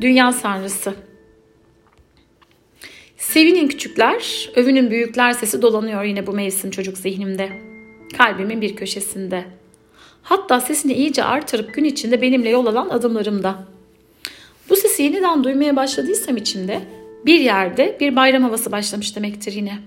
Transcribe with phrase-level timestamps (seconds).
[0.00, 0.94] Dünya Sanrısı
[3.16, 7.48] Sevinin küçükler, övünün büyükler sesi dolanıyor yine bu mevsim çocuk zihnimde.
[8.18, 9.44] Kalbimin bir köşesinde.
[10.22, 13.66] Hatta sesini iyice artırıp gün içinde benimle yol alan adımlarımda.
[14.70, 16.80] Bu sesi yeniden duymaya başladıysam içimde
[17.26, 19.78] bir yerde bir bayram havası başlamış demektir yine.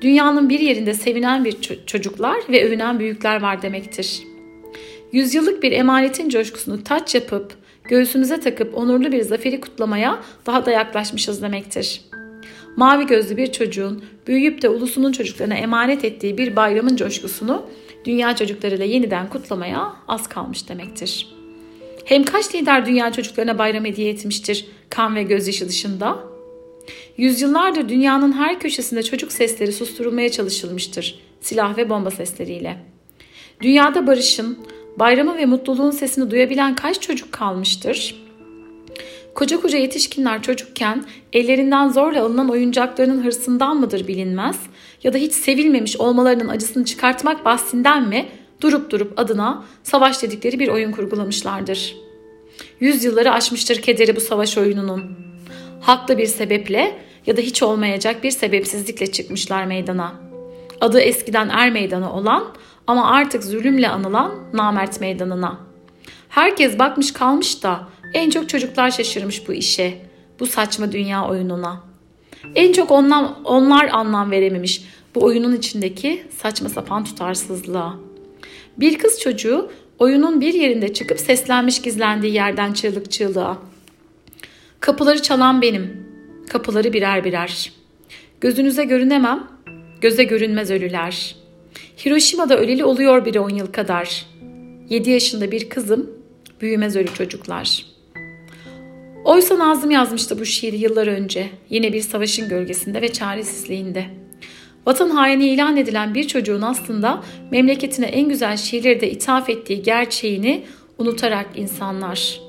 [0.00, 1.56] Dünyanın bir yerinde sevinen bir
[1.86, 4.22] çocuklar ve övünen büyükler var demektir.
[5.12, 11.42] Yüzyıllık bir emanetin coşkusunu taç yapıp göğsümüze takıp onurlu bir zaferi kutlamaya daha da yaklaşmışız
[11.42, 12.00] demektir.
[12.76, 17.66] Mavi gözlü bir çocuğun büyüyüp de ulusunun çocuklarına emanet ettiği bir bayramın coşkusunu
[18.04, 21.34] dünya çocuklarıyla yeniden kutlamaya az kalmış demektir.
[22.04, 26.18] Hem kaç lider dünya çocuklarına bayram hediye etmiştir kan ve gözyaşı dışında?
[27.16, 32.76] Yüzyıllardır dünyanın her köşesinde çocuk sesleri susturulmaya çalışılmıştır silah ve bomba sesleriyle.
[33.60, 34.58] Dünyada barışın,
[34.98, 38.24] bayramı ve mutluluğun sesini duyabilen kaç çocuk kalmıştır?
[39.34, 44.60] Koca koca yetişkinler çocukken ellerinden zorla alınan oyuncaklarının hırsından mıdır bilinmez
[45.02, 48.28] ya da hiç sevilmemiş olmalarının acısını çıkartmak bahsinden mi
[48.60, 51.96] durup durup adına savaş dedikleri bir oyun kurgulamışlardır.
[52.80, 55.02] Yüzyılları aşmıştır kederi bu savaş oyununun.
[55.80, 60.14] Haklı bir sebeple ya da hiç olmayacak bir sebepsizlikle çıkmışlar meydana.
[60.80, 62.44] Adı eskiden er meydanı olan
[62.86, 65.58] ama artık zulümle anılan namert meydanına.
[66.28, 69.98] Herkes bakmış kalmış da en çok çocuklar şaşırmış bu işe,
[70.40, 71.80] bu saçma dünya oyununa.
[72.54, 77.94] En çok onlar, onlar anlam verememiş bu oyunun içindeki saçma sapan tutarsızlığa.
[78.78, 83.58] Bir kız çocuğu oyunun bir yerinde çıkıp seslenmiş gizlendiği yerden çığlık çığlığa.
[84.80, 86.06] Kapıları çalan benim,
[86.48, 87.72] kapıları birer birer.
[88.40, 89.46] Gözünüze görünemem,
[90.00, 91.36] göze görünmez ölüler.
[92.04, 94.26] Hiroşima'da öleli oluyor bir on yıl kadar.
[94.88, 96.10] Yedi yaşında bir kızım,
[96.60, 97.94] büyümez ölü çocuklar.''
[99.24, 101.48] Oysa Nazım yazmıştı bu şiiri yıllar önce.
[101.70, 104.06] Yine bir savaşın gölgesinde ve çaresizliğinde.
[104.86, 110.64] Vatan haini ilan edilen bir çocuğun aslında memleketine en güzel şiirleri de ithaf ettiği gerçeğini
[110.98, 112.40] unutarak insanlar.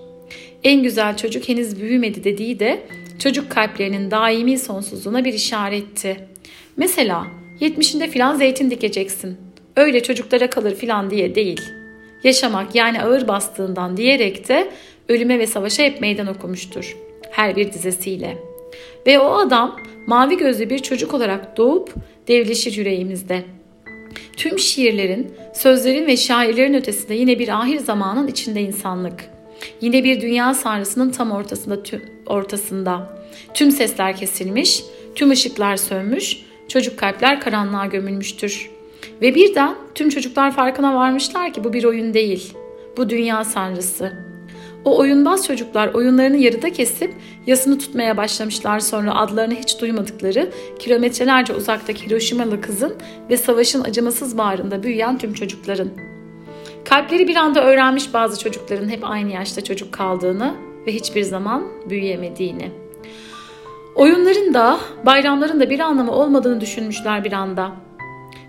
[0.64, 2.88] En güzel çocuk henüz büyümedi dediği de
[3.20, 6.18] çocuk kalplerinin daimi sonsuzluğuna bir işaretti.
[6.78, 7.28] Mesela
[7.62, 9.38] 70'inde filan zeytin dikeceksin.
[9.76, 11.62] Öyle çocuklara kalır filan diye değil.
[12.24, 14.72] Yaşamak yani ağır bastığından diyerek de
[15.10, 16.98] ölüme ve savaşa hep meydan okumuştur.
[17.32, 18.38] Her bir dizesiyle.
[19.08, 21.94] Ve o adam mavi gözlü bir çocuk olarak doğup
[22.28, 23.44] devleşir yüreğimizde.
[24.38, 29.26] Tüm şiirlerin, sözlerin ve şairlerin ötesinde yine bir ahir zamanın içinde insanlık.
[29.82, 33.20] Yine bir dünya sanrısının tam ortasında tüm, ortasında.
[33.54, 34.84] Tüm sesler kesilmiş,
[35.16, 38.72] tüm ışıklar sönmüş, çocuk kalpler karanlığa gömülmüştür.
[39.22, 42.54] Ve birden tüm çocuklar farkına varmışlar ki bu bir oyun değil.
[42.98, 44.14] Bu dünya sanrısı.
[44.86, 47.14] O oyunbaz çocuklar oyunlarını yarıda kesip
[47.48, 50.50] yasını tutmaya başlamışlar sonra adlarını hiç duymadıkları
[50.80, 52.96] kilometrelerce uzaktaki Hiroşimalı kızın
[53.30, 55.90] ve savaşın acımasız bağrında büyüyen tüm çocukların.
[56.86, 60.56] Kalpleri bir anda öğrenmiş bazı çocukların hep aynı yaşta çocuk kaldığını
[60.88, 62.85] ve hiçbir zaman büyüyemediğini.
[63.96, 67.72] Oyunların da bayramların da bir anlamı olmadığını düşünmüşler bir anda.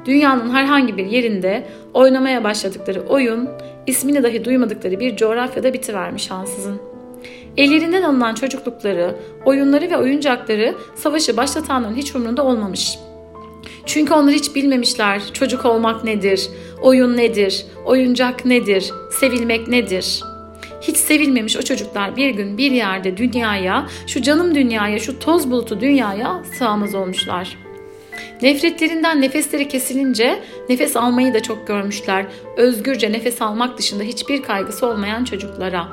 [0.04, 3.48] Dünyanın herhangi bir yerinde oynamaya başladıkları oyun
[3.86, 6.80] ismini dahi duymadıkları bir coğrafyada bitivermiş ansızın.
[7.56, 12.98] Ellerinden alınan çocuklukları, oyunları ve oyuncakları savaşı başlatanların hiç umrunda olmamış.
[13.86, 16.48] Çünkü onlar hiç bilmemişler çocuk olmak nedir,
[16.82, 20.22] oyun nedir, oyuncak nedir, sevilmek nedir.
[20.88, 25.80] Hiç sevilmemiş o çocuklar bir gün bir yerde dünyaya, şu canım dünyaya, şu toz bulutu
[25.80, 27.66] dünyaya sığamaz olmuşlar.''
[28.42, 32.26] Nefretlerinden nefesleri kesilince nefes almayı da çok görmüşler.
[32.56, 35.88] Özgürce nefes almak dışında hiçbir kaygısı olmayan çocuklara.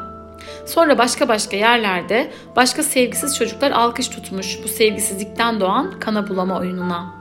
[0.65, 7.13] Sonra başka başka yerlerde başka sevgisiz çocuklar alkış tutmuş bu sevgisizlikten doğan kana bulama oyununa.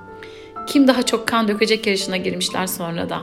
[0.66, 3.22] Kim daha çok kan dökecek yarışına girmişler sonra da.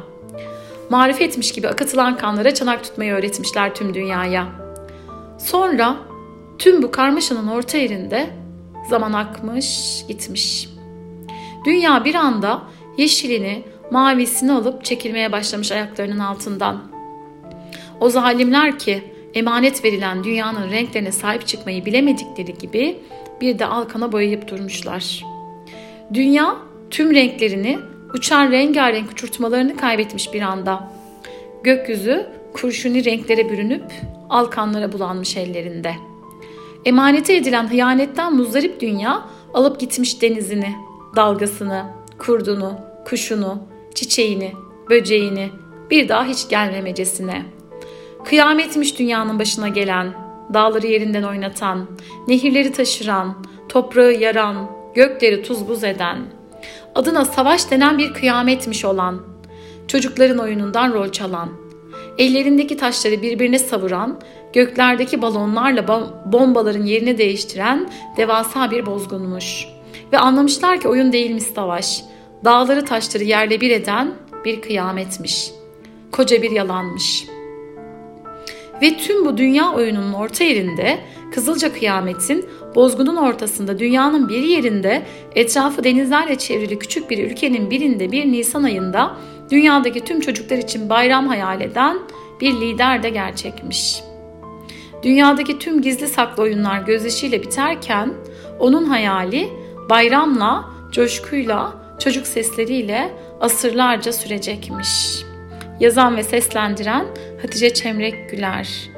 [0.90, 4.48] Marifetmiş gibi akıtılan kanlara çanak tutmayı öğretmişler tüm dünyaya.
[5.38, 5.96] Sonra
[6.60, 8.30] tüm bu karmaşanın orta yerinde
[8.90, 10.80] zaman akmış gitmiş.''
[11.66, 12.62] Dünya bir anda
[12.98, 16.82] yeşilini, mavisini alıp çekilmeye başlamış ayaklarının altından.
[18.00, 19.04] O zalimler ki
[19.34, 23.00] emanet verilen dünyanın renklerine sahip çıkmayı bilemedikleri gibi
[23.42, 25.26] bir de alkana boyayıp durmuşlar.
[26.14, 26.56] Dünya
[26.90, 27.80] tüm renklerini,
[28.14, 30.92] uçan rengarenk uçurtmalarını kaybetmiş bir anda.
[31.64, 33.84] Gökyüzü kurşuni renklere bürünüp
[34.30, 35.96] alkanlara bulanmış ellerinde.
[36.86, 40.76] Emanete edilen hıyanetten muzdarip dünya alıp gitmiş denizini,
[41.16, 41.86] dalgasını,
[42.20, 42.74] kurdunu,
[43.06, 43.60] kuşunu,
[43.96, 44.54] çiçeğini,
[44.90, 45.50] böceğini
[45.92, 47.46] bir daha hiç gelmemecesine.
[48.26, 50.14] Kıyametmiş dünyanın başına gelen,
[50.54, 51.88] dağları yerinden oynatan,
[52.28, 56.39] nehirleri taşıran, toprağı yaran, gökleri tuz buz eden,
[56.96, 59.22] adına savaş denen bir kıyametmiş olan,
[59.88, 61.50] çocukların oyunundan rol çalan,
[62.18, 64.20] ellerindeki taşları birbirine savuran,
[64.54, 65.88] göklerdeki balonlarla
[66.26, 69.66] bombaların yerini değiştiren devasa bir bozgunmuş.
[70.14, 72.04] Ve anlamışlar ki oyun değilmiş savaş,
[72.46, 74.14] dağları taşları yerle bir eden
[74.46, 75.52] bir kıyametmiş.
[76.12, 77.26] Koca bir yalanmış.
[78.82, 81.00] Ve tüm bu dünya oyununun orta yerinde
[81.32, 82.46] Kızılca kıyametin
[82.76, 85.06] bozgunun ortasında dünyanın bir yerinde
[85.36, 89.18] etrafı denizlerle çevrili küçük bir ülkenin birinde bir Nisan ayında
[89.52, 92.00] dünyadaki tüm çocuklar için bayram hayal eden
[92.42, 94.04] bir lider de gerçekmiş.
[95.04, 98.14] Dünyadaki tüm gizli saklı oyunlar gözyaşıyla biterken
[98.60, 99.50] onun hayali
[99.90, 103.12] bayramla, coşkuyla, çocuk sesleriyle
[103.42, 105.29] asırlarca sürecekmiş.
[105.80, 107.06] Yazan ve seslendiren
[107.42, 108.90] Hatice Çemrek Güler.